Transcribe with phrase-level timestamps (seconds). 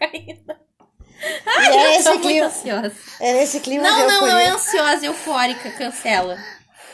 [0.00, 0.60] cocaína.
[1.22, 2.46] E é eu esse tô muito clima.
[2.46, 2.92] ansiosa.
[3.20, 6.38] É nesse clima Não, não, não é ansiosa, eufórica, cancela.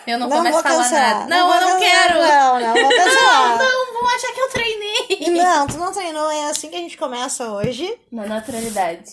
[0.07, 1.15] Eu não, Não vou a falar cancelar.
[1.19, 1.27] nada.
[1.37, 2.19] Não, vou eu não cancelar, quero.
[2.21, 3.59] Não, não vou cancelar.
[3.59, 5.43] Não, vão achar que eu treinei.
[5.43, 7.99] Não, tu não treinou, é assim que a gente começa hoje.
[8.11, 9.11] Na naturalidade.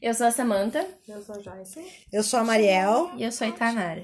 [0.00, 1.84] Eu sou a Samantha Eu sou a Joyce.
[2.10, 4.02] Eu sou a Mariel e eu sou a Itanara.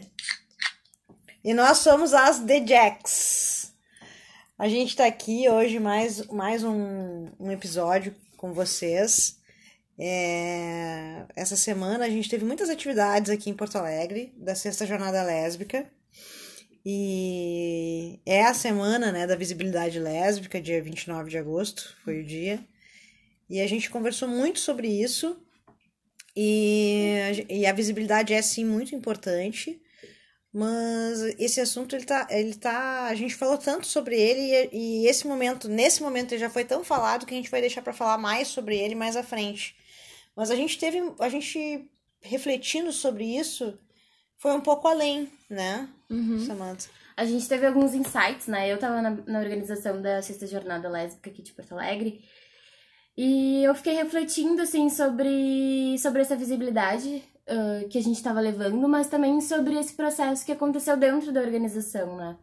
[1.42, 3.72] e nós somos as The Jacks.
[4.58, 9.39] A gente tá aqui hoje mais, mais um, um episódio com vocês.
[9.98, 15.22] É, essa semana a gente teve muitas atividades aqui em Porto Alegre, da Sexta Jornada
[15.22, 15.90] Lésbica.
[16.85, 22.64] E é a semana né, da visibilidade lésbica, dia 29 de agosto, foi o dia.
[23.50, 25.36] E a gente conversou muito sobre isso.
[26.36, 29.80] E, e a visibilidade é sim muito importante.
[30.58, 33.08] Mas esse assunto, ele tá, ele tá.
[33.08, 36.64] A gente falou tanto sobre ele e, e esse momento, nesse momento, ele já foi
[36.64, 39.77] tão falado que a gente vai deixar para falar mais sobre ele mais à frente.
[40.34, 41.12] Mas a gente teve.
[41.20, 41.86] A gente
[42.22, 43.78] refletindo sobre isso
[44.38, 45.90] foi um pouco além, né,
[46.46, 46.88] Samantha?
[47.14, 48.72] A gente teve alguns insights, né?
[48.72, 52.24] Eu tava na, na organização da Sexta Jornada Lésbica aqui de Porto Alegre.
[53.14, 58.89] E eu fiquei refletindo, assim, sobre, sobre essa visibilidade ah, que a gente tava levando,
[58.89, 62.36] mas também sobre esse processo que aconteceu dentro da organização, né?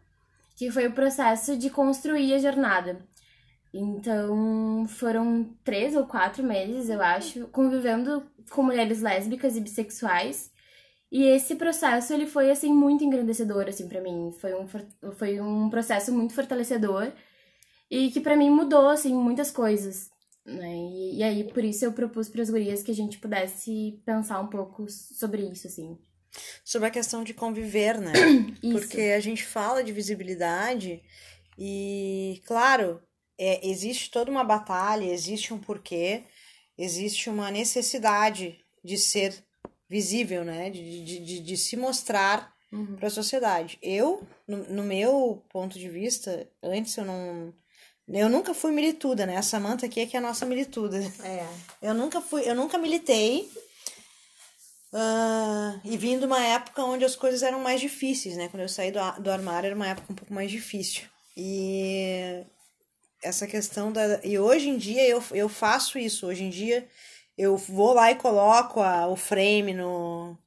[0.55, 3.05] Que foi o processo de construir a jornada.
[3.73, 10.51] Então, foram três ou quatro meses, eu acho, convivendo com mulheres lésbicas e bissexuais.
[11.11, 14.31] E esse processo, ele foi, assim, muito engrandecedor, assim, para mim.
[14.39, 14.67] Foi um,
[15.13, 17.11] foi um processo muito fortalecedor
[17.89, 20.09] e que para mim mudou, assim, muitas coisas,
[20.45, 20.75] né?
[20.75, 24.39] E, e aí, por isso, eu propus para as gurias que a gente pudesse pensar
[24.39, 25.97] um pouco sobre isso, assim.
[26.63, 28.13] Sobre a questão de conviver, né?
[28.71, 31.01] Porque a gente fala de visibilidade
[31.57, 33.01] e, claro,
[33.37, 36.23] é, existe toda uma batalha, existe um porquê,
[36.77, 39.33] existe uma necessidade de ser
[39.89, 40.69] visível, né?
[40.69, 42.95] De, de, de, de se mostrar Uhum.
[42.95, 43.77] para a sociedade.
[43.83, 47.53] Eu, no, no meu ponto de vista, antes eu não.
[48.07, 49.37] Eu nunca fui milituda, né?
[49.37, 50.99] A Samantha aqui é que é a nossa milituda.
[51.23, 51.45] É.
[51.81, 53.49] Eu nunca fui, eu nunca militei.
[54.93, 58.49] ah, e vim de uma época onde as coisas eram mais difíceis, né?
[58.49, 61.03] Quando eu saí do, do armário era uma época um pouco mais difícil.
[61.35, 62.43] E
[63.21, 64.19] essa questão da.
[64.23, 66.27] E hoje em dia eu, eu faço isso.
[66.27, 66.87] Hoje em dia
[67.37, 70.37] eu vou lá e coloco a, o frame no,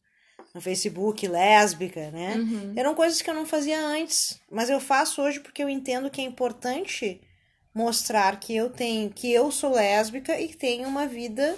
[0.54, 2.36] no Facebook, lésbica, né?
[2.36, 2.74] Uhum.
[2.76, 6.20] Eram coisas que eu não fazia antes, mas eu faço hoje porque eu entendo que
[6.20, 7.20] é importante
[7.76, 11.56] mostrar que eu tenho, que eu sou lésbica e que tenho uma vida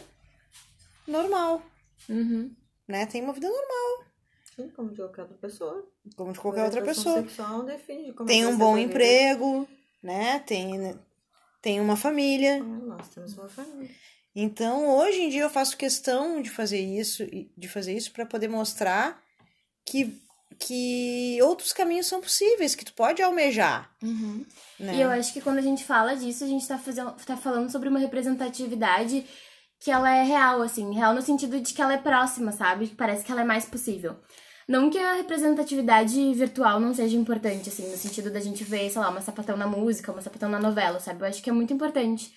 [1.07, 1.63] normal,
[2.09, 2.51] Uhum.
[2.87, 3.07] né?
[3.07, 4.05] Tenho uma vida normal,
[4.57, 5.87] Sim, como de qualquer outra pessoa.
[6.17, 7.23] como de qualquer outra pessoa.
[7.23, 9.69] sexual define como Tem é um você bom emprego,
[10.03, 10.41] né?
[10.41, 10.99] Tem,
[11.63, 12.57] tem uma família.
[12.61, 13.95] Ah, Nós temos uma família.
[14.35, 18.27] Então, hoje em dia eu faço questão de fazer isso, e- de fazer isso para
[18.27, 19.23] poder mostrar
[19.85, 20.21] que
[20.59, 24.45] que outros caminhos são possíveis, que tu pode almejar, Uhum.
[24.79, 24.97] né?
[24.97, 27.71] E eu acho que quando a gente fala disso, a gente tá, fazendo, tá falando
[27.71, 29.25] sobre uma representatividade
[29.81, 30.93] que ela é real, assim.
[30.93, 32.89] Real no sentido de que ela é próxima, sabe?
[32.89, 34.17] Parece que ela é mais possível.
[34.67, 39.01] Não que a representatividade virtual não seja importante, assim, no sentido da gente ver, sei
[39.01, 41.23] lá, uma sapatão na música, uma sapatão na novela, sabe?
[41.23, 42.31] Eu acho que é muito importante.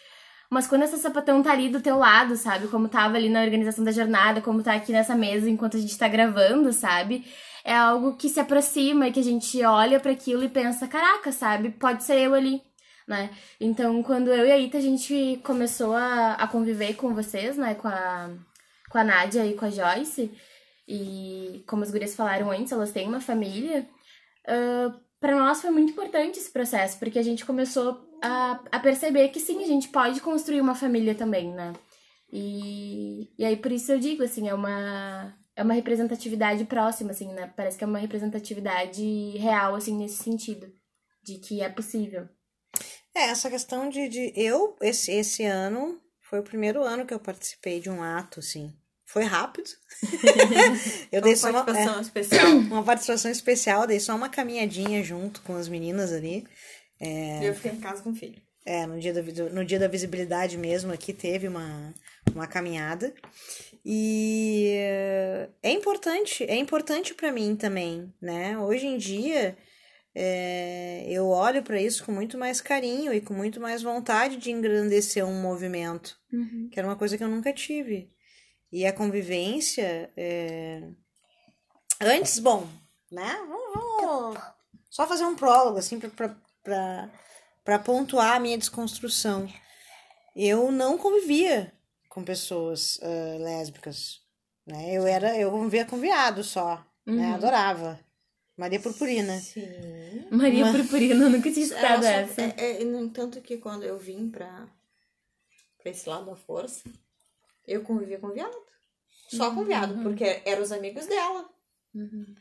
[0.49, 2.67] Mas quando essa sapatão tá ali do teu lado, sabe?
[2.67, 5.97] Como tava ali na organização da jornada, como tá aqui nessa mesa enquanto a gente
[5.97, 7.25] tá gravando, sabe?
[7.63, 11.31] É algo que se aproxima e que a gente olha para aquilo e pensa, caraca,
[11.31, 11.69] sabe?
[11.71, 12.61] Pode ser eu ali,
[13.07, 13.29] né?
[13.59, 17.75] Então, quando eu e a Ita a gente começou a, a conviver com vocês, né?
[17.75, 18.31] Com a,
[18.89, 20.31] com a Nádia e com a Joyce,
[20.87, 23.87] e como as gurias falaram antes, elas têm uma família.
[25.19, 29.39] para nós foi muito importante esse processo, porque a gente começou a, a perceber que
[29.39, 31.73] sim, a gente pode construir uma família também, né?
[32.31, 37.31] E, e aí por isso eu digo, assim, é uma, é uma representatividade próxima, assim,
[37.33, 37.51] né?
[37.55, 40.71] Parece que é uma representatividade real, assim, nesse sentido.
[41.23, 42.27] De que é possível.
[43.15, 47.19] É, essa questão de, de eu, esse, esse ano, foi o primeiro ano que eu
[47.19, 48.73] participei de um ato, assim.
[49.05, 49.69] Foi rápido.
[51.11, 52.47] eu dei Uma só uma, participação é, especial.
[52.71, 56.47] uma participação especial, dei só uma caminhadinha junto com as meninas ali.
[56.99, 58.41] E eu fiquei em casa com o filho.
[58.65, 61.93] É, no dia da, no dia da visibilidade mesmo aqui teve uma,
[62.33, 63.13] uma caminhada.
[63.83, 64.75] E
[65.63, 68.57] é importante, é importante para mim também, né?
[68.59, 69.57] Hoje em dia
[70.13, 74.51] é, eu olho para isso com muito mais carinho e com muito mais vontade de
[74.51, 76.69] engrandecer um movimento, Uhum.
[76.71, 78.09] que era uma coisa que eu nunca tive.
[78.71, 80.09] E a convivência.
[80.15, 80.83] é,
[81.99, 82.67] Antes, bom,
[83.11, 83.35] né?
[83.47, 84.37] Vamos, vamos
[84.89, 87.09] só fazer um prólogo, assim, pra, pra, pra,
[87.63, 89.47] pra pontuar a minha desconstrução.
[90.35, 91.73] Eu não convivia
[92.09, 94.21] com pessoas uh, lésbicas,
[94.65, 94.93] né?
[94.93, 97.15] Eu era, eu convivia com viado só, uhum.
[97.15, 97.33] né?
[97.33, 97.99] Adorava.
[98.57, 99.39] Maria Purpurina.
[99.39, 100.27] Sim.
[100.29, 100.75] Maria Mas...
[100.75, 102.41] Purpurina, nunca tinha escutado essa.
[102.41, 104.69] É, é, no entanto que quando eu vim pra,
[105.81, 106.83] pra esse lado da força,
[107.67, 108.55] eu convivia com viado.
[109.29, 109.55] Só uhum.
[109.55, 110.03] com viado, uhum.
[110.03, 111.49] porque eram os amigos dela.
[111.95, 112.35] Uhum.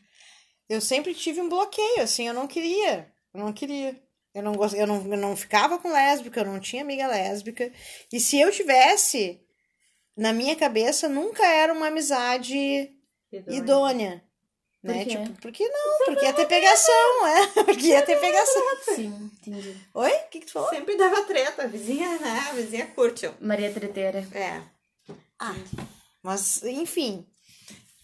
[0.68, 3.12] Eu sempre tive um bloqueio, assim, eu não queria.
[3.32, 4.00] Eu não queria.
[4.34, 7.72] Eu não, eu, não, eu não ficava com lésbica, eu não tinha amiga lésbica.
[8.12, 9.40] E se eu tivesse,
[10.16, 12.56] na minha cabeça, nunca era uma amizade
[13.32, 13.58] idônea.
[13.58, 14.30] idônea
[14.82, 15.04] né?
[15.04, 15.98] Por tipo, porque não?
[16.06, 17.46] Porque ia ter pegação, é?
[17.64, 18.62] Porque ia ter pegação.
[18.94, 19.76] Sim, entendi.
[19.94, 20.10] Oi?
[20.10, 20.70] O que, que tu falou?
[20.70, 22.46] Sempre dava treta, a vizinha, né?
[22.48, 23.30] A vizinha curte.
[23.40, 24.26] Maria Treteira.
[24.32, 24.62] É.
[25.38, 25.54] Ah,
[26.22, 27.26] mas, enfim.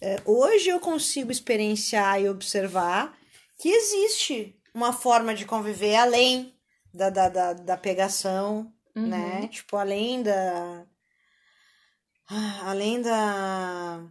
[0.01, 3.17] É, hoje eu consigo experienciar e observar
[3.59, 6.55] que existe uma forma de conviver além
[6.93, 9.07] da, da, da, da pegação, uhum.
[9.07, 9.49] né?
[9.49, 10.87] Tipo, além da.
[12.63, 14.07] Além da.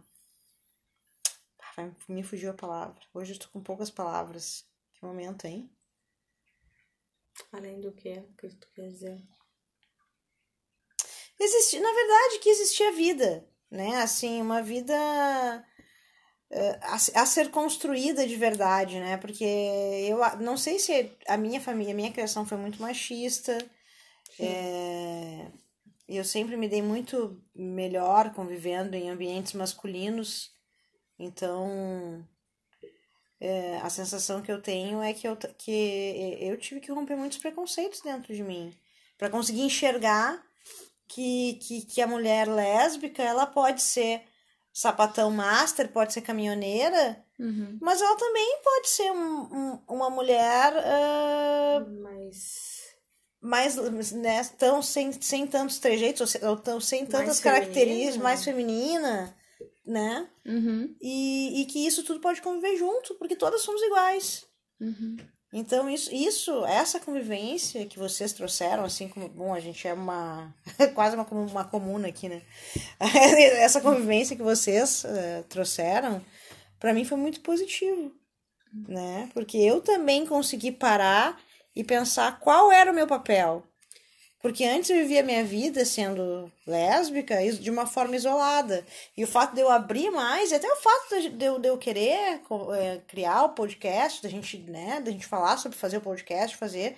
[1.78, 3.00] Ah, me fugiu a palavra.
[3.14, 4.66] Hoje eu tô com poucas palavras.
[4.92, 5.70] Que momento, hein?
[7.52, 8.18] Além do que?
[8.18, 9.22] O que tu quer dizer?
[11.38, 14.02] Existe, na verdade, que existia vida, né?
[14.02, 14.94] Assim, uma vida
[16.52, 19.16] a, a, ser construída de verdade, né?
[19.16, 23.58] Porque eu não sei se a minha família, a minha criação foi muito machista.
[24.38, 25.46] É,
[26.08, 30.54] eu sempre me dei muito melhor convivendo em ambientes masculinos.
[31.18, 32.24] Então,
[33.40, 37.38] é, a sensação que eu tenho é que eu, que eu tive que romper muitos
[37.38, 38.72] preconceitos dentro de mim
[39.18, 40.42] para conseguir enxergar
[41.08, 44.22] que, que, que a mulher lésbica ela pode ser
[44.76, 47.78] sapatão master, pode ser caminhoneira, uhum.
[47.80, 52.84] mas ela também pode ser um, um, uma mulher uh, mais
[53.40, 53.76] mais
[54.12, 59.34] né, tão sem, sem tantos trejeitos ou, tão, sem tantas características, mais feminina,
[59.86, 60.28] né?
[60.44, 60.94] Uhum.
[61.00, 64.44] E, e que isso tudo pode conviver junto, porque todas somos iguais.
[64.78, 65.16] Uhum.
[65.58, 70.54] Então, isso, isso, essa convivência que vocês trouxeram, assim como, bom, a gente é uma,
[70.94, 72.42] quase uma, uma comuna aqui, né?
[73.00, 76.22] essa convivência que vocês uh, trouxeram,
[76.78, 78.12] para mim foi muito positivo,
[78.86, 79.30] né?
[79.32, 81.40] Porque eu também consegui parar
[81.74, 83.64] e pensar qual era o meu papel.
[84.40, 88.86] Porque antes eu vivia minha vida sendo lésbica de uma forma isolada.
[89.16, 91.78] E o fato de eu abrir mais, e até o fato de eu, de eu
[91.78, 92.40] querer
[92.78, 96.96] é, criar o podcast, da gente, né, da gente falar sobre fazer o podcast, fazer,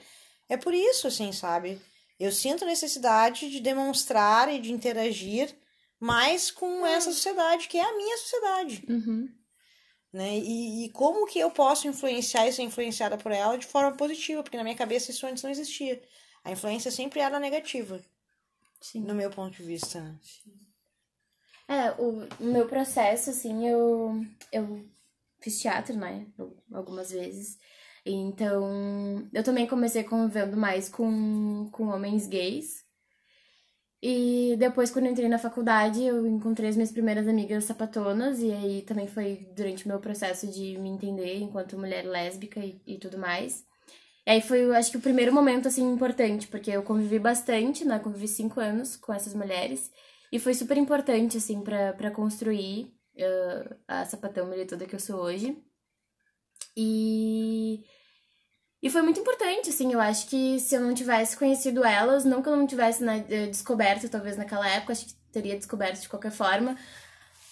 [0.49, 1.81] é por isso, assim, sabe?
[2.19, 5.55] Eu sinto necessidade de demonstrar e de interagir
[6.01, 8.85] mais com essa sociedade, que é a minha sociedade.
[8.89, 9.29] Uhum.
[10.13, 10.39] Né?
[10.39, 14.43] E, e como que eu posso influenciar e ser influenciada por ela de forma positiva,
[14.43, 16.01] porque na minha cabeça isso antes não existia.
[16.49, 18.01] A influência sempre era negativa.
[18.81, 19.03] Sim.
[19.03, 20.19] No meu ponto de vista.
[21.69, 24.83] É, o meu processo, assim, eu, eu
[25.43, 26.27] fiz teatro, né?
[26.73, 27.59] Algumas vezes.
[28.03, 32.83] Então, eu também comecei convivendo mais com, com homens gays.
[34.03, 38.41] E depois, quando entrei na faculdade, eu encontrei as minhas primeiras amigas sapatonas.
[38.41, 42.81] E aí também foi durante o meu processo de me entender enquanto mulher lésbica e,
[42.87, 43.67] e tudo mais.
[44.29, 47.99] E aí foi, acho que, o primeiro momento, assim, importante, porque eu convivi bastante, né?
[47.99, 49.91] Convivi cinco anos com essas mulheres.
[50.31, 55.19] E foi super importante, assim, para construir uh, a sapatão mulher toda que eu sou
[55.19, 55.57] hoje.
[56.77, 57.83] E...
[58.83, 62.43] E foi muito importante, assim, eu acho que se eu não tivesse conhecido elas, não
[62.43, 63.21] que eu não tivesse né,
[63.51, 66.77] descoberto, talvez naquela época, acho que teria descoberto de qualquer forma,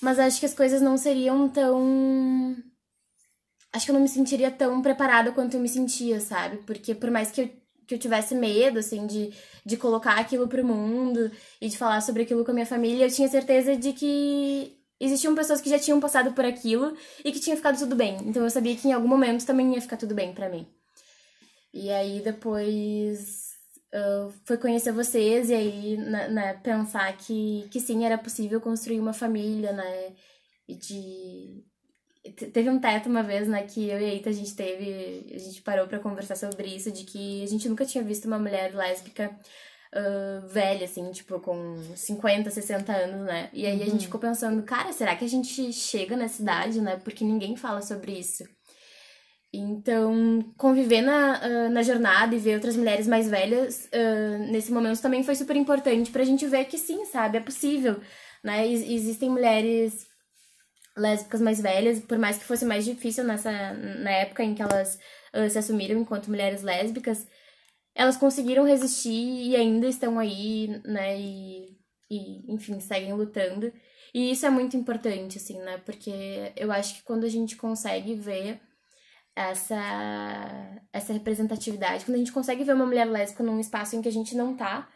[0.00, 2.54] mas acho que as coisas não seriam tão
[3.76, 6.58] acho que eu não me sentiria tão preparada quanto eu me sentia, sabe?
[6.66, 7.50] Porque por mais que eu,
[7.86, 9.32] que eu tivesse medo, assim, de,
[9.64, 11.30] de colocar aquilo pro mundo
[11.60, 15.34] e de falar sobre aquilo com a minha família, eu tinha certeza de que existiam
[15.34, 18.16] pessoas que já tinham passado por aquilo e que tinha ficado tudo bem.
[18.24, 20.66] Então eu sabia que em algum momento também ia ficar tudo bem para mim.
[21.72, 23.50] E aí depois
[23.94, 29.12] uh, foi conhecer vocês e aí né, pensar que, que sim, era possível construir uma
[29.12, 30.14] família, né?
[30.66, 31.64] E de
[32.32, 35.38] Teve um teto uma vez, né, que eu e a Eita a gente teve, a
[35.38, 38.74] gente parou para conversar sobre isso, de que a gente nunca tinha visto uma mulher
[38.74, 39.30] lésbica
[39.94, 43.50] uh, velha, assim, tipo, com 50, 60 anos, né?
[43.52, 43.82] E aí uhum.
[43.82, 44.00] a gente uhum.
[44.00, 46.96] ficou pensando, cara, será que a gente chega nessa idade, né?
[47.02, 48.44] Porque ninguém fala sobre isso.
[49.52, 55.00] Então, conviver na, uh, na jornada e ver outras mulheres mais velhas uh, nesse momento
[55.00, 58.00] também foi super importante pra gente ver que sim, sabe, é possível,
[58.44, 58.66] né?
[58.66, 60.06] E, existem mulheres
[60.96, 64.98] lésbicas mais velhas, por mais que fosse mais difícil nessa na época em que elas
[65.34, 67.26] uh, se assumiram enquanto mulheres lésbicas,
[67.94, 71.20] elas conseguiram resistir e ainda estão aí, né?
[71.20, 71.76] E
[72.10, 73.72] e, enfim, seguem lutando.
[74.14, 75.78] E isso é muito importante, assim, né?
[75.78, 78.60] Porque eu acho que quando a gente consegue ver
[79.34, 84.08] essa, essa representatividade, quando a gente consegue ver uma mulher lésbica num espaço em que
[84.08, 84.88] a gente não tá,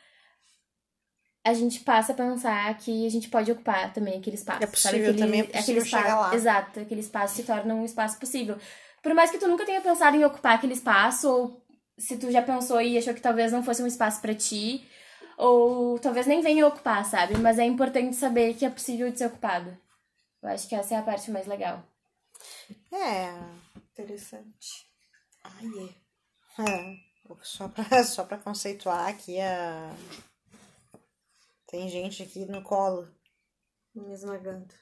[1.44, 4.62] a gente passa a pensar que a gente pode ocupar também aquele espaço.
[4.62, 5.10] É possível?
[5.10, 6.34] Aquele, também, é possível aquele espaço, chegar lá.
[6.34, 8.58] Exato, aquele espaço se torna um espaço possível.
[9.02, 11.66] Por mais que tu nunca tenha pensado em ocupar aquele espaço, ou
[11.98, 14.86] se tu já pensou e achou que talvez não fosse um espaço pra ti,
[15.38, 17.38] ou talvez nem venha ocupar, sabe?
[17.38, 19.76] Mas é importante saber que é possível de ser ocupado.
[20.42, 21.82] Eu acho que essa é a parte mais legal.
[22.92, 23.32] É,
[24.00, 24.86] Interessante.
[25.44, 25.94] Ai,
[26.58, 26.62] é.
[26.62, 26.96] é.
[27.42, 29.94] Só pra, só pra conceituar aqui, a...
[31.70, 33.08] tem gente aqui no colo.
[33.94, 34.74] Me esmagando.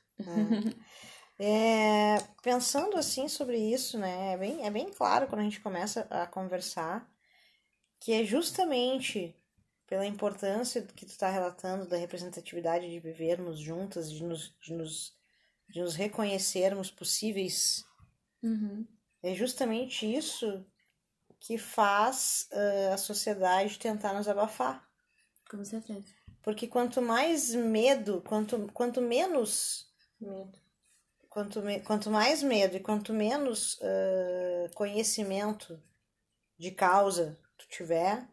[1.41, 4.33] É, pensando assim sobre isso, né?
[4.33, 7.09] É bem, é bem claro quando a gente começa a conversar
[8.01, 9.37] que é justamente
[9.87, 15.17] pela importância que tu está relatando da representatividade de vivermos juntas, de nos, de nos,
[15.69, 17.85] de nos reconhecermos possíveis,
[18.43, 18.87] Uhum.
[19.23, 20.65] é justamente isso
[21.41, 24.89] que faz ah, a sociedade tentar nos abafar.
[25.51, 26.18] Com certeza.
[26.43, 29.87] Porque quanto mais medo, quanto, quanto menos
[30.21, 30.59] Medo.
[31.29, 35.81] quanto, quanto mais medo e quanto menos ah, conhecimento
[36.59, 38.27] de causa tu tiver,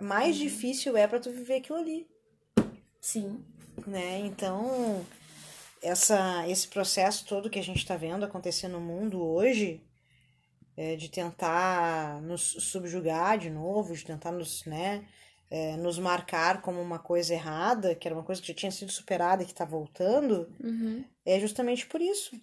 [0.00, 2.08] mais difícil é para tu viver aquilo ali,
[3.00, 3.44] Sim.
[3.86, 4.18] né?
[4.20, 5.04] Então,
[5.82, 9.82] essa, esse processo todo que a gente está vendo acontecer no mundo hoje,
[10.76, 15.06] é, de tentar nos subjugar de novo, de tentar nos, né,
[15.50, 18.92] é, nos marcar como uma coisa errada, que era uma coisa que já tinha sido
[18.92, 21.04] superada e que está voltando, Uhum.
[21.24, 22.36] é justamente por isso.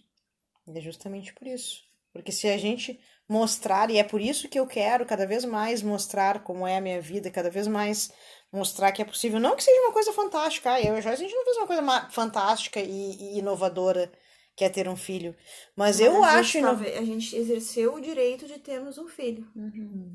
[0.68, 1.84] É justamente por isso.
[2.12, 5.82] Porque se a gente mostrar, e é por isso que eu quero cada vez mais
[5.82, 8.12] mostrar como é a minha vida, cada vez mais
[8.52, 9.40] mostrar que é possível.
[9.40, 11.58] Não que seja uma coisa fantástica, ah, eu e a Joyce, a gente não fez
[11.58, 14.12] uma coisa fantástica e, e inovadora
[14.56, 15.36] que é ter um filho.
[15.76, 16.54] Mas, eu a acho.
[16.54, 16.66] Gente,
[16.98, 19.46] a gente exerceu o direito de termos um filho.
[19.56, 20.14] Uhum.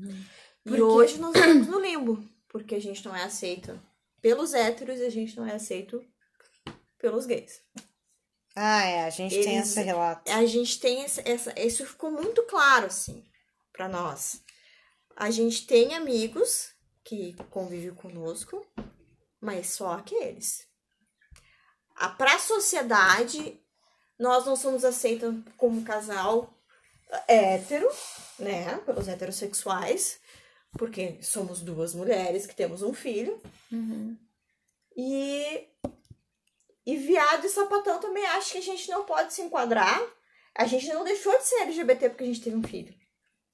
[0.65, 2.23] E Porque- hoje nós estamos no limbo.
[2.51, 3.81] Porque a gente não é aceito
[4.21, 6.03] pelos héteros e a gente não é aceito
[6.99, 7.61] pelos gays.
[8.55, 10.29] Ah, é, a gente tem Eles- esse relato.
[10.29, 11.57] A gente tem essa, essa.
[11.59, 13.23] Isso ficou muito claro, assim,
[13.71, 14.41] pra nós.
[15.15, 18.65] A gente tem amigos que convivem conosco,
[19.39, 20.67] mas só aqueles.
[21.95, 23.59] A, pra sociedade,
[24.19, 26.53] nós não somos aceitos como casal
[27.27, 27.89] hétero,
[28.39, 28.77] né?
[28.79, 30.19] Pelos heterossexuais,
[30.77, 33.39] porque somos duas mulheres que temos um filho.
[33.71, 34.17] Uhum.
[34.95, 35.67] E,
[36.85, 40.01] e viado e sapatão também acho que a gente não pode se enquadrar.
[40.55, 42.93] A gente não deixou de ser LGBT porque a gente teve um filho.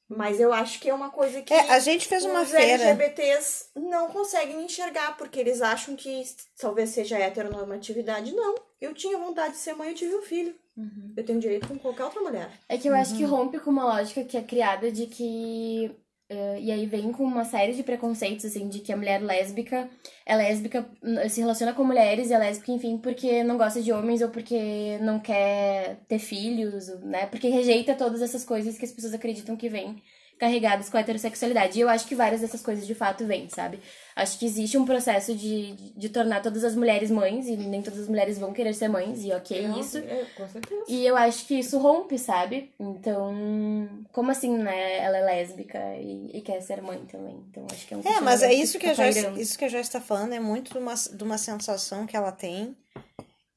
[0.10, 2.84] Mas eu acho que é uma coisa que É, a gente fez uma os feira.
[2.84, 6.24] LGBTs não conseguem enxergar, porque eles acham que
[6.58, 8.34] talvez seja heteronormatividade.
[8.34, 8.56] Não.
[8.80, 10.56] Eu tinha vontade de ser mãe, eu tive um filho.
[10.78, 11.14] Uhum.
[11.18, 12.50] Eu tenho direito com qualquer outra mulher.
[12.70, 15.92] É que eu acho que rompe com uma lógica que é criada de que.
[16.30, 19.90] Eh, e aí vem com uma série de preconceitos, assim, de que a mulher lésbica
[20.26, 20.90] é lésbica,
[21.30, 24.98] se relaciona com mulheres e é lésbica, enfim, porque não gosta de homens ou porque
[25.00, 27.28] não quer ter filhos, né?
[27.28, 30.02] Porque rejeita todas essas coisas que as pessoas acreditam que vêm
[30.38, 31.78] carregadas com a heterossexualidade.
[31.78, 33.80] E eu acho que várias dessas coisas de fato vêm, sabe?
[34.16, 37.82] Acho que existe um processo de, de, de tornar todas as mulheres mães, e nem
[37.82, 39.98] todas as mulheres vão querer ser mães, e ok, Eu- isso.
[39.98, 40.84] é, com certeza.
[40.88, 42.72] E eu acho que isso rompe, sabe?
[42.80, 44.98] Então, como assim, né?
[45.00, 47.44] Ela é lésbica e, e quer ser mãe também.
[47.50, 49.66] Então, acho que é um É, mas é isso que, a fica Joyce, isso que
[49.66, 52.76] a Joyce está falando, é muito de uma, de uma sensação que ela tem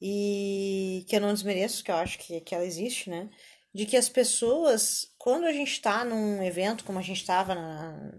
[0.01, 3.29] e que eu não desmereço, que eu acho que, que ela existe, né?
[3.73, 7.55] De que as pessoas, quando a gente tá num evento, como a gente estava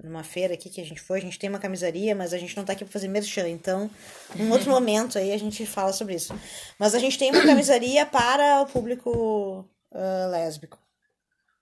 [0.03, 2.57] numa feira aqui que a gente foi, a gente tem uma camisaria, mas a gente
[2.57, 3.91] não tá aqui para fazer merchan, então,
[4.35, 6.35] num outro momento aí a gente fala sobre isso.
[6.79, 10.79] Mas a gente tem uma camisaria para o público ah, lésbico.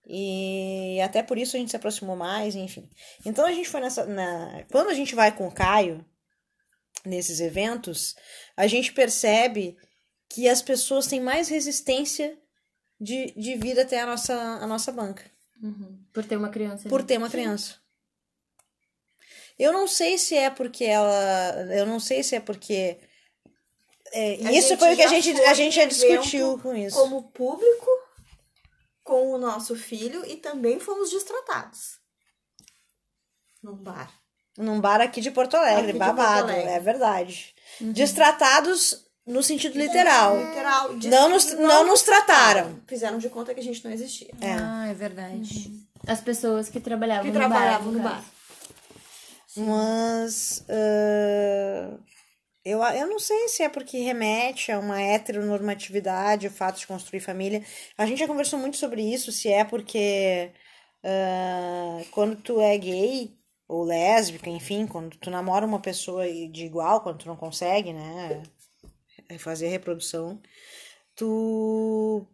[0.06, 2.90] E até por isso a gente se aproximou mais, enfim.
[3.24, 4.06] Então a gente foi nessa.
[4.06, 4.64] Na...
[4.70, 6.04] Quando a gente vai com o Caio
[7.04, 8.16] nesses eventos,
[8.56, 9.76] a gente percebe
[10.28, 12.36] que as pessoas têm mais resistência
[13.00, 15.24] de, de vir até a nossa, a nossa banca.
[15.62, 15.98] Uhum.
[16.12, 16.88] Por ter uma criança.
[16.88, 17.76] Por ter uma criança.
[19.58, 21.66] Eu não sei se é porque ela.
[21.70, 22.98] Eu não sei se é porque.
[24.12, 26.96] é, isso foi o que a gente, a gente já discutiu com isso.
[26.96, 27.86] Como público,
[29.04, 31.98] com o nosso filho e também fomos destratados.
[33.62, 34.10] Num bar.
[34.56, 36.70] Num bar aqui de Porto Alegre, Aqui de Porto babado, Alegre.
[36.70, 37.54] é verdade.
[37.80, 40.36] Destratados no sentido literal.
[40.38, 40.92] Literal.
[41.04, 42.80] Não nos- não nos trataram.
[42.86, 44.30] Fizeram de conta que a gente não existia.
[44.40, 44.52] É.
[44.52, 45.70] Ah, é verdade.
[46.06, 47.92] As pessoas que trabalhavam Que no trabalhavam bar.
[47.92, 48.24] no no bar.
[49.56, 50.64] Mas.
[50.68, 51.96] ah,
[52.64, 57.20] Eu, eu não sei se é porque remete a uma heteronormatividade, o fato de construir
[57.20, 57.64] família.
[57.96, 60.50] A gente já conversou muito sobre isso, se é porque
[61.02, 63.34] ah, quando tu é gay
[63.66, 68.42] ou lésbica, enfim, quando tu namora uma pessoa de igual, quando tu não consegue, né,
[69.38, 70.40] fazer a reprodução,
[71.14, 72.26] tu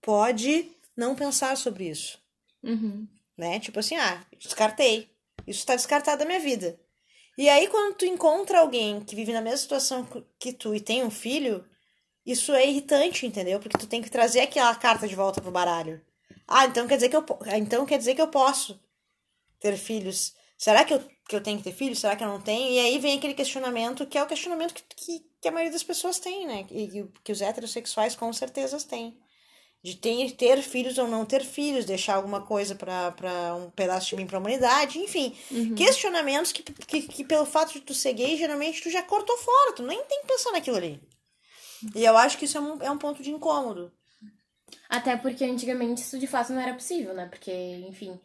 [0.00, 2.18] pode não pensar sobre isso,
[2.62, 3.06] Uhum.
[3.36, 3.58] né?
[3.60, 5.10] Tipo assim, ah, descartei.
[5.46, 6.78] Isso tá descartado da minha vida.
[7.36, 10.06] E aí, quando tu encontra alguém que vive na mesma situação
[10.38, 11.64] que tu e tem um filho,
[12.24, 13.58] isso é irritante, entendeu?
[13.60, 16.00] Porque tu tem que trazer aquela carta de volta pro baralho.
[16.46, 18.80] Ah, então quer dizer que eu, po- então quer dizer que eu posso
[19.58, 20.34] ter filhos.
[20.56, 21.98] Será que eu, que eu tenho que ter filhos?
[21.98, 22.70] Será que eu não tenho?
[22.70, 25.82] E aí vem aquele questionamento que é o questionamento que, que, que a maioria das
[25.82, 26.66] pessoas tem, né?
[26.70, 29.16] E que, os heterossexuais com certeza têm.
[29.82, 34.16] De ter, ter filhos ou não ter filhos, deixar alguma coisa para um pedaço de
[34.16, 35.36] mim pra humanidade, enfim.
[35.76, 39.74] Questionamentos que, que, que, pelo fato de tu ser gay, geralmente tu já cortou fora,
[39.74, 41.02] tu nem tem que pensar naquilo ali.
[41.94, 43.92] E eu acho que isso é um, é um ponto de incômodo.
[44.88, 47.26] Até porque antigamente isso de fato não era possível, né?
[47.26, 47.52] Porque,
[47.88, 48.18] enfim,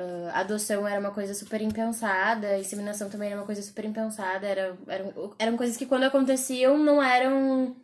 [0.00, 4.76] ah, adoção era uma coisa super impensada, inseminação também era uma coisa super impensada, era,
[4.86, 7.76] eram, eram coisas que quando aconteciam não eram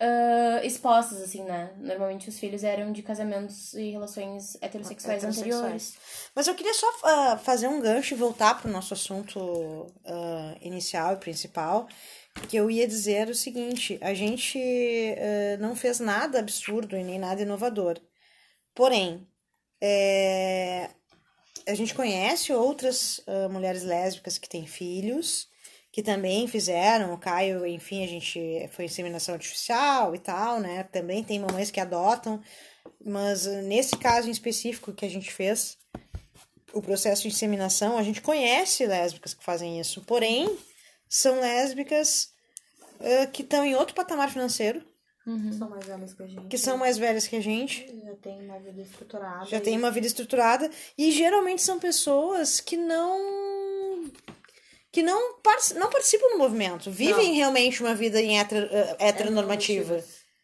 [0.00, 1.70] ah, expostas, assim, né?
[1.78, 5.62] Normalmente os filhos eram de casamentos e relações heterossexuais, Heterossexuais.
[5.62, 5.96] anteriores.
[6.34, 9.86] Mas eu queria só ah, fazer um gancho e voltar para o nosso assunto
[10.62, 11.86] inicial e principal,
[12.48, 14.58] que eu ia dizer o seguinte: a gente
[15.58, 17.98] não fez nada absurdo e nem nada inovador.
[18.74, 19.26] Porém,
[19.82, 20.90] é,
[21.66, 25.48] a gente conhece outras ah, mulheres lésbicas que têm filhos,
[25.92, 30.84] que também fizeram, o Caio, enfim, a gente foi inseminação artificial e tal, né?
[30.84, 32.40] Também tem mamães que adotam,
[33.04, 35.76] mas nesse caso em específico que a gente fez,
[36.72, 40.56] o processo de inseminação, a gente conhece lésbicas que fazem isso, porém,
[41.08, 42.32] são lésbicas
[43.00, 44.84] ah, que estão em outro patamar financeiro,
[45.52, 46.46] São mais velhas que a gente.
[46.48, 49.44] que são mais velhas que a gente, Já tem uma vida estruturada.
[49.46, 54.10] já e- tem uma vida estruturada e geralmente são pessoas que não
[54.92, 60.02] que não, par- não participam do movimento, vivem realmente uma vida em hetero, eh, heteronormativa.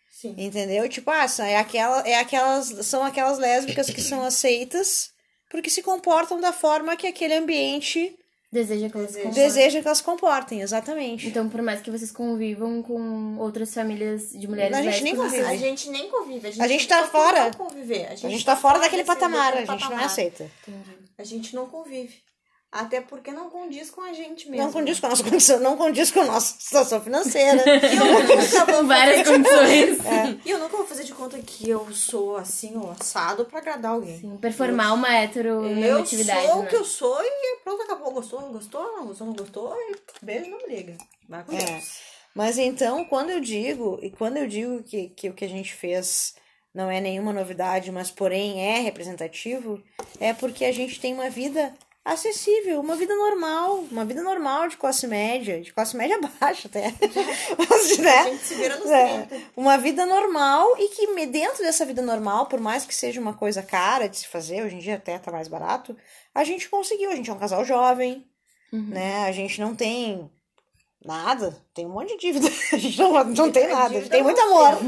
[0.08, 0.34] Sim.
[0.38, 0.88] Entendeu?
[0.88, 5.10] Tipo, ah, é aquela, é aquelas, são aquelas lésbicas que são aceitas
[5.50, 8.16] porque se comportam da forma que aquele ambiente
[8.52, 9.24] Deseja que elas Deseja.
[9.24, 9.44] comportem.
[9.44, 11.26] deseja que elas comportem, exatamente.
[11.26, 15.32] Então, por mais que vocês convivam com outras famílias de mulheres A gente nem lésbicas,
[15.32, 15.50] convive.
[15.50, 16.46] A gente nem convive.
[16.46, 17.50] A gente, A gente tá fora.
[17.54, 18.06] Conviver.
[18.06, 20.50] A gente, a gente tá fora daquele patamar, a gente não é aceita.
[21.18, 22.22] A gente não convive.
[22.70, 24.66] Até porque não condiz com a gente mesmo.
[24.66, 27.62] Não condiz com a nossa condição, não condiz com a nossa situação financeira.
[27.86, 29.98] E eu nunca vou várias condições.
[30.44, 33.92] E eu nunca vou fazer de conta que eu sou assim, o assado pra agradar
[33.92, 34.18] alguém.
[34.20, 36.68] Sim, performar uma Eu heteronormatividade, sou o né?
[36.68, 38.12] que eu sou e pronto, acabou.
[38.12, 39.76] Gostou, não gostou, não gostou, não gostou.
[39.90, 40.96] E beijo, não briga.
[41.28, 41.58] Vai com É.
[41.64, 42.16] Deus.
[42.34, 45.72] Mas então, quando eu digo, e quando eu digo que, que o que a gente
[45.72, 46.34] fez
[46.74, 49.82] não é nenhuma novidade, mas porém é representativo,
[50.20, 51.72] é porque a gente tem uma vida
[52.06, 56.94] acessível, uma vida normal, uma vida normal de classe média, de classe média baixa até.
[57.58, 58.18] Mas, né?
[58.18, 59.44] A gente se vira nos É, 30.
[59.56, 63.62] uma vida normal e que dentro dessa vida normal, por mais que seja uma coisa
[63.62, 65.96] cara de se fazer, hoje em dia até tá mais barato,
[66.34, 68.24] a gente conseguiu, a gente é um casal jovem,
[68.72, 69.24] né?
[69.24, 70.30] A gente não tem
[71.06, 74.22] nada, tem um monte de dívida, a gente não, não tem nada, a gente tem
[74.22, 74.78] muito amor.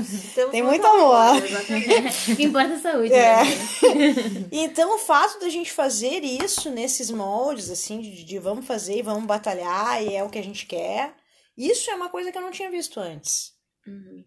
[0.51, 1.43] Tem muito amor.
[2.37, 3.37] Que importa a saúde, É.
[3.37, 3.45] né?
[4.53, 9.03] Então, o fato da gente fazer isso nesses moldes, assim, de, de vamos fazer e
[9.03, 11.15] vamos batalhar e é o que a gente quer,
[11.57, 13.53] isso é uma coisa que eu não tinha visto antes.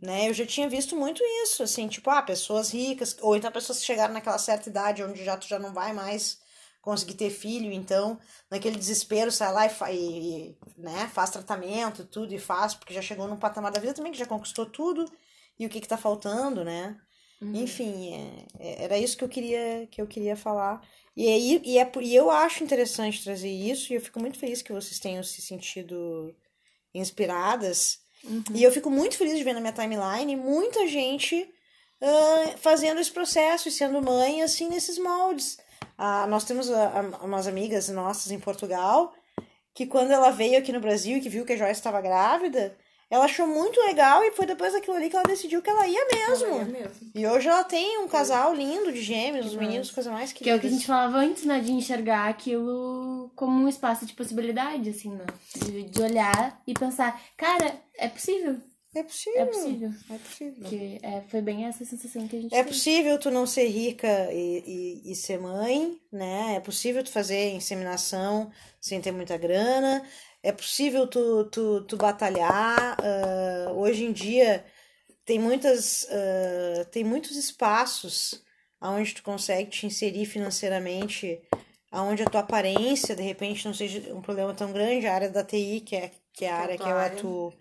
[0.01, 0.27] Né?
[0.27, 3.86] Eu já tinha visto muito isso, assim, tipo, ah, pessoas ricas, ou então pessoas que
[3.86, 6.39] chegaram naquela certa idade onde já tu já não vai mais
[6.82, 8.17] conseguir ter filho, então,
[8.50, 13.28] naquele desespero, sai lá e, e, né, faz tratamento, tudo, e faz, porque já chegou
[13.28, 15.06] num patamar da vida também que já conquistou tudo,
[15.60, 16.98] e o que que tá faltando, né?
[17.56, 20.82] Enfim, é- é- era isso que eu queria que eu queria falar.
[21.15, 24.38] E, aí, e, é, por- e eu acho interessante trazer isso, e eu fico muito
[24.39, 26.36] feliz que vocês tenham se sentido
[26.94, 28.00] inspiradas.
[28.54, 31.50] E eu fico muito feliz de ver na minha timeline muita gente
[32.02, 35.58] ah, fazendo esse processo e sendo mãe, assim, nesses moldes.
[36.04, 39.14] Ah, nós temos ah, ah, umas amigas nossas em Portugal
[39.72, 42.76] que quando ela veio aqui no Brasil e que viu que a Joyce estava grávida,
[43.08, 46.04] ela achou muito legal e foi depois daquilo ali que ela decidiu que ela ia
[46.12, 46.60] mesmo.
[46.60, 47.12] É mesmo.
[47.14, 50.42] E hoje ela tem um casal lindo de gêmeos, os meninos, coisa mais Que é
[50.42, 50.76] o que a querida.
[50.76, 51.60] gente falava antes, né?
[51.60, 55.26] De enxergar aquilo como um espaço de possibilidade, assim, né?
[55.56, 58.60] De, de olhar e pensar, cara, é possível.
[58.93, 59.41] É possível.
[59.41, 59.89] É possível.
[60.10, 60.69] É possível.
[60.69, 62.69] Que é, foi bem essa sensação que a gente É teve.
[62.69, 66.56] possível tu não ser rica e, e, e ser mãe, né?
[66.56, 68.51] É possível tu fazer inseminação
[68.82, 70.04] sem ter muita grana.
[70.43, 72.97] é possível tu, tu, tu batalhar.
[73.01, 74.65] ah, hoje em dia
[75.25, 78.43] tem muitas ah, tem muitos espaços
[78.82, 81.39] onde tu consegue te inserir financeiramente,
[81.93, 85.08] onde a tua aparência de repente não seja um problema tão grande.
[85.08, 86.97] A área da TI, que é, que é a Que é a área que eu
[86.97, 87.54] atuo,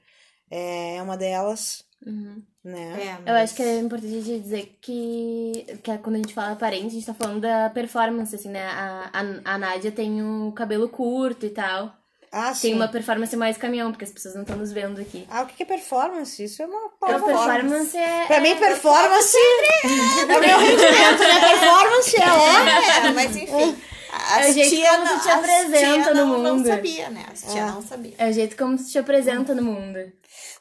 [0.51, 2.43] é uma delas, Uhum.
[2.65, 2.97] né?
[3.27, 6.53] É, Eu mas- acho que é importante dizer que, que é quando a gente fala
[6.53, 8.67] aparência, a gente tá falando da performance, assim, né?
[8.67, 11.95] A, a, a Nádia tem um cabelo curto e tal.
[12.33, 12.69] Ah, sim.
[12.69, 15.27] Tem uma performance mais caminhão, porque as pessoas não estão nos vendo aqui.
[15.29, 16.43] Ah, o que é performance?
[16.45, 17.27] Isso é uma A palavra.
[17.27, 18.27] performance é.
[18.27, 21.41] Pra mim, é- performance é o meu rendimento, né?
[21.51, 23.07] Performance é.
[23.09, 23.77] É, mas enfim.
[24.13, 26.67] As É o jeito tia como não- te as apresenta no não, Não mundo.
[26.67, 27.27] sabia, né?
[27.33, 27.73] As tia Ah.
[27.73, 28.15] não sabia.
[28.19, 30.13] É o jeito como tu te apresenta no mundo.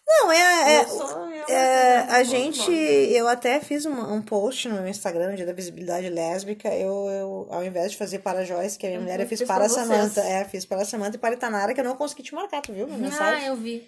[0.08, 0.74] Não, é.
[0.78, 2.72] é- Eu sou- eu- é, eu- a eu- gente.
[2.72, 6.70] Eu até fiz um, um post no meu Instagram, dia da visibilidade lésbica.
[6.70, 9.20] Eu, eu, ao invés de fazer para a Joyce, que é a minha Uhum, mulher,
[9.20, 9.70] eu fiz para a.
[9.70, 10.22] Samanta.
[10.22, 12.62] É, fiz para a Samanta e para a Itanara, que eu não consegui te marcar,
[12.62, 12.88] tu viu?
[12.88, 13.44] Minha mensagem?
[13.44, 13.88] Ah, eu vi.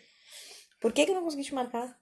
[0.79, 1.95] Por que, que eu não consegui te marcar?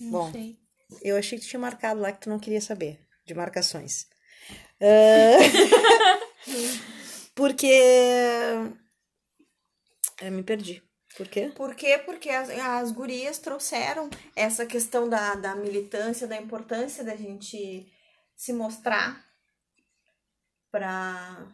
[0.00, 0.56] Bom, sei.
[1.02, 4.06] eu achei que tu tinha marcado lá que tu não queria saber de marcações.
[4.80, 5.36] Ah,
[7.34, 7.66] porque.
[10.20, 10.82] Eu me perdi.
[11.16, 11.52] Por quê?
[11.54, 11.98] Por quê?
[12.04, 17.90] Porque as, as gurias trouxeram essa questão da, da militância, da importância da gente
[18.36, 19.24] se mostrar
[20.70, 21.46] pra.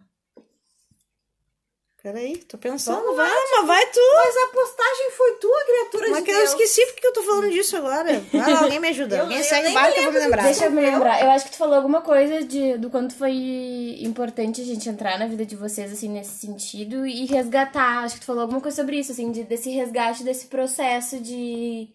[2.06, 3.00] Peraí, tô pensando.
[3.00, 3.98] Vamos vai, mas vai tu.
[4.14, 6.50] Mas a postagem foi tua, criatura Mas de que eu Deus.
[6.50, 8.22] esqueci porque eu tô falando disso agora.
[8.32, 9.16] Vai lá, alguém me ajuda.
[9.16, 10.42] Eu- alguém eu segue nem o barco que eu vou me lembrar.
[10.44, 11.20] Deixa eu me lembrar.
[11.24, 15.18] Eu acho que tu falou alguma coisa de, do quanto foi importante a gente entrar
[15.18, 18.04] na vida de vocês, assim, nesse sentido e resgatar.
[18.04, 21.88] Acho que tu falou alguma coisa sobre isso, assim, de, desse resgate, desse processo de.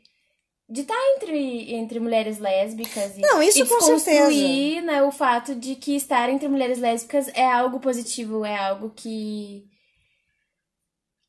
[0.67, 5.53] De estar entre, entre mulheres lésbicas e, Não, isso e com desconstruir né, o fato
[5.55, 9.70] de que estar entre mulheres lésbicas é algo positivo, é algo que.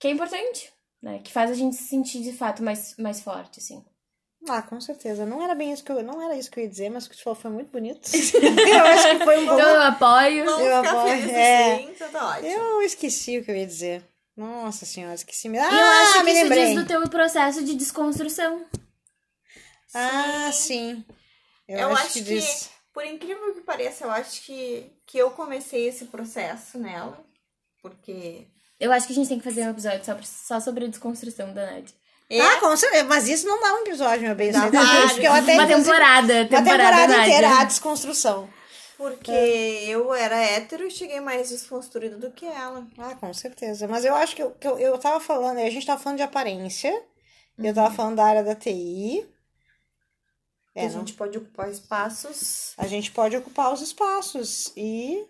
[0.02, 1.20] Que é importante, né?
[1.20, 3.84] Que faz a gente se sentir de fato mais, mais forte, assim.
[4.48, 5.24] Ah, com certeza.
[5.24, 7.10] Não era bem isso que eu, não era isso que eu ia dizer, mas o
[7.10, 8.10] que tu falou foi muito bonito.
[8.12, 9.54] eu acho que foi um bom.
[9.54, 10.44] Então eu apoio.
[10.44, 11.76] Vamos Eu apoio, felizes é.
[11.78, 12.48] sim, então tá ótimo.
[12.48, 14.04] Eu esqueci o que eu ia dizer.
[14.36, 15.46] Nossa senhora, esqueci.
[15.48, 16.66] Ah, E eu acho que me isso lembrei.
[16.66, 18.66] diz do teu processo de desconstrução.
[19.94, 21.04] Ah, sim.
[21.68, 22.70] Eu, Eu acho, acho que que- diz.
[22.92, 27.24] Por incrível que pareça, eu acho que, que eu comecei esse processo nela,
[27.80, 28.46] porque.
[28.82, 30.88] Eu acho que a gente tem que fazer um episódio só, pra- só sobre a
[30.88, 31.90] desconstrução da Nath.
[32.28, 33.04] É, Ah, com certeza.
[33.04, 34.50] Mas isso não dá um episódio, meu bem.
[34.50, 34.74] Vários.
[35.04, 38.48] acho que eu até Uma inclusive, temporada, uma temporada, temporada inteira a desconstrução.
[38.96, 39.84] porque É.
[39.88, 42.86] eu era hétero e cheguei mais desconstruída do que ela.
[42.98, 43.86] Ah, com certeza.
[43.88, 46.22] Mas eu acho que eu, que eu, eu tava falando, a gente tava falando de
[46.24, 46.92] aparência,
[47.58, 49.26] e eu tava falando da área da TI.
[50.74, 52.72] É, a não- gente pode ocupar espaços.
[52.78, 54.72] a gente pode ocupar os espaços.
[54.76, 55.22] E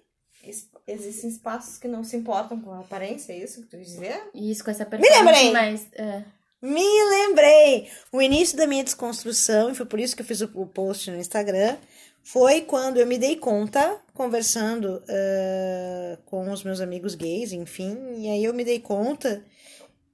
[0.45, 3.83] es- Existem espaços que não se importam com a aparência, é isso que tu quer
[3.83, 4.23] dizer?
[4.35, 5.01] Isso, com essa lembrei!
[5.01, 5.87] performance mais...
[5.93, 6.25] é.
[6.61, 7.89] me lembrei!
[8.11, 11.19] O início da minha desconstrução, e foi por isso que eu fiz o, post no
[11.19, 11.77] Instagram,
[12.25, 18.29] foi quando eu me dei conta, conversando ah, com os meus amigos gays, enfim, e
[18.29, 19.45] aí eu me dei conta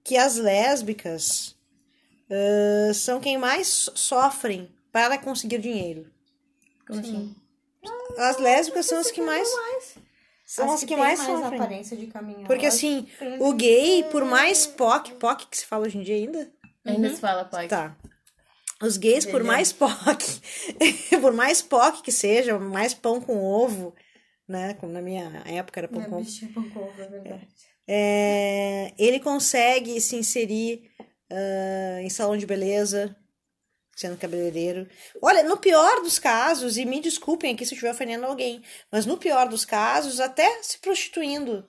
[0.04, 1.57] que as lésbicas
[2.31, 6.11] ah, são quem mais so- sofrem para conseguir dinheiro.
[6.87, 7.35] Como assim?
[8.16, 9.48] As lésbicas são as que mais.
[10.49, 11.61] São as que, têm mais, mais sofrem.
[11.61, 12.45] aparência de caminhão.
[12.45, 13.07] Porque assim,
[13.39, 16.51] o gay, por mais POC, POC que se fala hoje em dia ainda,
[16.87, 17.69] Ainda se fala, pode.
[17.69, 17.95] Tá.
[18.81, 20.41] Os gays, por mais POC,
[21.21, 23.95] por mais POC que seja, mais pão com ovo,
[24.49, 24.73] né?
[24.75, 26.29] Como na minha época era pão Minha com ovo.
[26.43, 27.49] é pão com ovo, é verdade.
[27.87, 30.91] É, ele consegue se inserir
[31.31, 33.15] ah, em salão de beleza,
[33.99, 34.89] sendo cabeleireiro.
[35.21, 39.05] Olha, no pior dos casos, e me desculpem aqui se eu estiver ofendendo alguém, mas
[39.05, 41.67] no pior dos casos, até se prostituindo,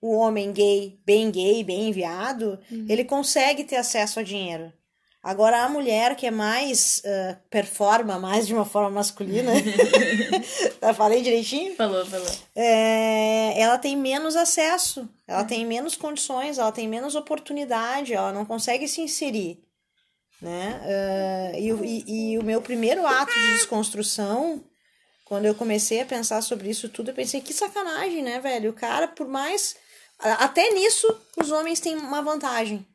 [0.00, 2.58] o homem gay, bem gay, bem enviado,
[2.88, 4.72] ele consegue ter acesso a dinheiro.
[5.22, 9.50] Agora, a mulher que é mais, ah, performa mais de uma forma masculina,
[10.80, 11.74] tá, falei direitinho?
[11.74, 12.28] Falou, falou.
[12.54, 18.46] é, ela tem menos acesso, ela tem menos condições, ela tem menos oportunidade, ela não
[18.46, 19.65] consegue se inserir,
[20.40, 20.80] né?
[21.54, 24.62] Ah, e, o- e- e o meu primeiro ato de desconstrução,
[25.24, 28.70] quando eu comecei a pensar sobre isso tudo, eu pensei, que sacanagem, né, velho?
[28.70, 29.76] O cara, por mais...
[30.18, 32.86] Até nisso, os homens têm uma vantagem.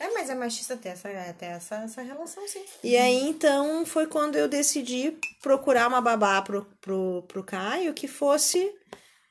[0.00, 2.64] É, mas é machista ter essa, ter essa, essa relação, sim.
[2.82, 8.08] E aí, então, foi quando eu decidi procurar uma babá pro, pro, pro Caio que
[8.08, 8.68] fosse.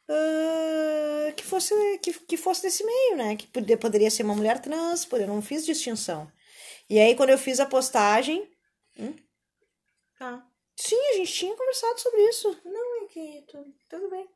[0.07, 3.36] ah, que fosse que, que fosse desse meio, né?
[3.36, 6.31] Que poder, poderia ser uma mulher trans, poder, não fiz distinção.
[6.93, 8.47] E aí, quando eu fiz a postagem,
[10.19, 10.45] Tá.
[10.75, 12.56] sim, a gente tinha conversado sobre isso.
[12.63, 14.29] Não, é que tu, tudo bem.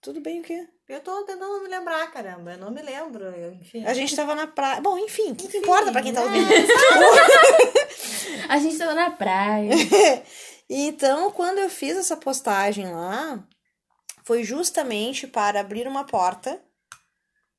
[0.00, 0.68] Tudo bem o quê?
[0.88, 2.52] Eu tô tentando me lembrar, caramba.
[2.52, 3.24] Eu não me lembro.
[3.24, 3.84] Eu, enfim.
[3.84, 4.80] A gente tava na praia.
[4.80, 6.46] Bom, enfim, o que, que importa pra quem tá ouvindo?
[8.48, 9.72] A gente tava na praia.
[10.74, 13.44] Então, quando eu fiz essa postagem lá,
[14.24, 16.62] foi justamente para abrir uma porta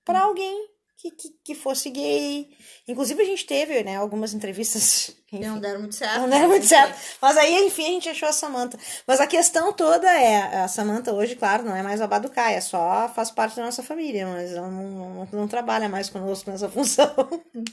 [0.05, 2.47] para alguém que, que, que fosse gay.
[2.87, 5.11] Inclusive, a gente teve, né, algumas entrevistas.
[5.31, 6.19] enfim, Não deram muito certo.
[6.21, 6.69] não deram muito Enfim.
[6.75, 6.97] certo.
[7.21, 8.77] Mas aí, enfim, a gente achou a Samanta.
[9.05, 12.61] Mas a questão toda é, a Samanta hoje, claro, não é mais a Baducai, é
[12.61, 16.69] só faz parte da nossa família, mas ela não, não, não trabalha mais conosco nessa
[16.69, 17.13] função.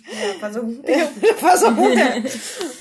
[0.09, 1.35] É, faz algum tempo.
[1.37, 2.29] Faz algum tempo.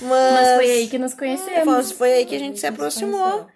[0.00, 1.92] Mas foi aí que nos conhecemos.
[1.92, 3.46] foi, aí que a gente se aproximou.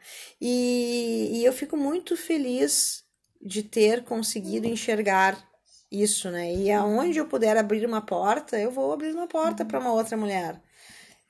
[0.40, 3.03] E, e eu fico muito feliz
[3.40, 5.38] de ter conseguido enxergar
[6.02, 6.52] isso, né?
[6.52, 10.16] E aonde eu puder abrir uma porta, eu vou abrir uma porta para uma outra
[10.16, 10.61] mulher.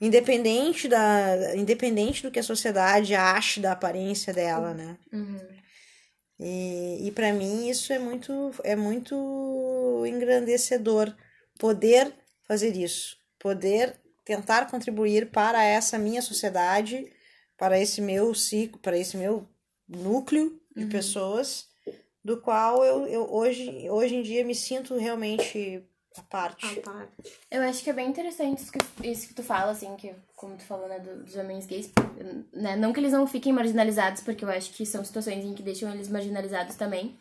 [0.01, 4.97] Independente da independente do que a sociedade ache da aparência dela, né?
[5.13, 5.41] Uhum.
[6.39, 11.15] E, e para mim isso é muito é muito engrandecedor
[11.59, 17.11] poder fazer isso, poder tentar contribuir para essa minha sociedade,
[17.57, 19.49] para esse meu ciclo, para esse meu
[19.89, 21.69] núcleo de pessoas,
[22.25, 25.85] do qual eu, eu hoje, hoje em dia me sinto realmente
[26.17, 26.65] a parte.
[26.79, 27.13] A parte.
[27.51, 30.57] Eu acho que é bem interessante isso que, isso que tu fala, assim, que como
[30.57, 31.91] tu falou, né, do- dos homens gays,
[32.53, 35.63] né, não que eles não fiquem marginalizados, porque eu acho que são situações em que
[35.63, 37.19] deixam eles marginalizados também,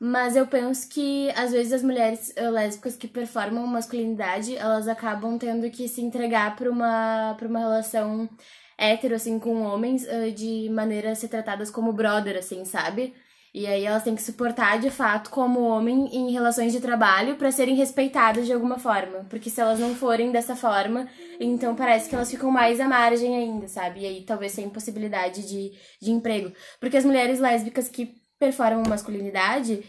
[0.00, 5.38] mas eu penso que, às vezes, as mulheres eh, lésbicas que performam masculinidade, elas acabam
[5.38, 8.28] tendo que se entregar pra uma, pra uma relação
[8.76, 13.14] hétero, assim, com homens, eh, de maneira a ser tratadas como brother, assim, sabe?
[13.54, 17.52] E aí elas têm que suportar de fato como homem em relações de trabalho pra
[17.52, 19.26] serem respeitadas de alguma forma.
[19.28, 21.06] Porque se elas não forem dessa forma,
[21.38, 24.00] então parece que elas ficam mais à margem ainda, sabe?
[24.00, 26.50] E aí talvez sem possibilidade de, de emprego.
[26.80, 29.84] Porque as mulheres lésbicas que performam masculinidade,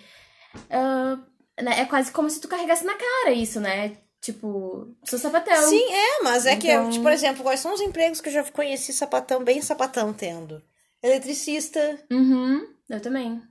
[0.70, 3.98] né, é quase como se tu carregasse na cara isso, né?
[4.22, 5.70] Tipo, sou sapatão.
[5.70, 8.34] Sim, é, mas é que, Então- tipo, por exemplo, quais são os empregos que eu
[8.34, 10.62] já conheci sapatão, bem sapatão tendo?
[11.02, 13.42] Eletricista, Uhum, eu também.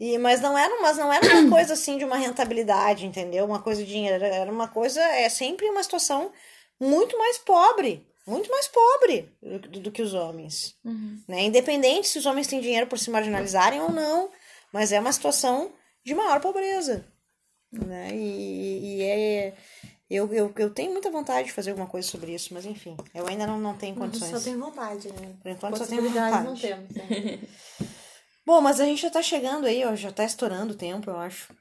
[0.00, 3.44] E, mas não era, mas não era uma coisa assim de uma rentabilidade, entendeu?
[3.44, 4.24] Uma coisa de dinheiro.
[4.24, 6.30] Era- uma coisa, é sempre uma situação
[6.80, 8.06] muito mais pobre.
[8.26, 10.74] Muito mais pobre do, do que os homens.
[10.84, 11.18] Uhum.
[11.26, 11.44] Né?
[11.44, 14.28] Independente se os homens têm dinheiro por se marginalizarem ou não.
[14.70, 15.72] Mas é uma situação
[16.04, 17.06] de maior pobreza.
[17.72, 18.10] Né?
[18.14, 19.54] E, e é.
[20.10, 23.26] Eu, eu, eu tenho muita vontade de fazer alguma coisa sobre isso, mas enfim, eu
[23.26, 24.30] ainda não, não tenho condições.
[24.30, 25.34] Só tem vontade, né?
[25.42, 26.60] Por enquanto só tenho Possibilidades não vontade.
[26.60, 27.38] temos, né?
[28.48, 31.18] Bom, mas a gente já tá chegando aí, ó, já tá estourando o tempo, eu
[31.18, 31.54] acho.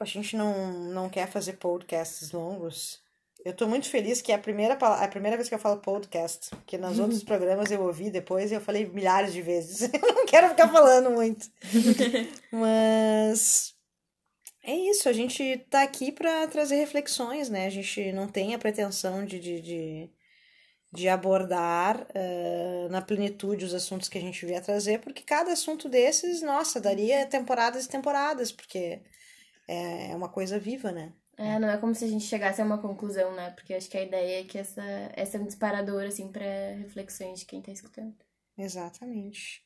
[0.00, 3.02] A gente não, não quer fazer podcasts longos.
[3.44, 5.82] Eu tô muito feliz que é a primeira, pala- a primeira vez que eu falo
[5.82, 9.82] podcast, porque nos outros programas eu ouvi depois e eu falei milhares de vezes.
[9.92, 11.46] Eu não quero ficar falando muito.
[12.50, 13.74] Mas
[14.62, 17.66] é isso, a gente tá aqui pra trazer reflexões, né?
[17.66, 20.10] A gente não tem a pretensão de, de, de,
[20.94, 25.88] de abordar eh, na plenitude os assuntos que a gente vier trazer, porque cada assunto
[25.88, 29.00] desses, nossa, daria temporadas e temporadas, porque
[29.68, 31.12] é é uma coisa viva, né?
[31.36, 33.50] É, não é como se a gente chegasse a uma conclusão, né?
[33.50, 34.82] Porque acho que a ideia é que essa,
[35.14, 36.44] essa é um disparador, assim, pra
[36.78, 38.14] reflexões de quem tá escutando.
[38.56, 39.64] Exatamente.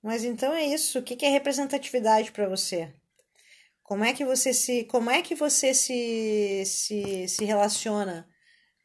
[0.00, 1.00] Mas então é isso.
[1.00, 2.92] O que que é representatividade para você?
[3.82, 8.27] Como é que você se, como é que você se, se, se relaciona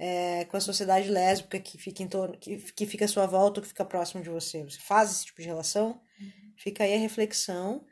[0.04, 3.62] é, com a sociedade lésbica que fica em torno, que, que fica à sua volta,
[3.62, 4.62] ou que fica próximo de você?
[4.64, 6.02] Você faz esse tipo de relação?
[6.58, 7.88] Fica aí a reflexão.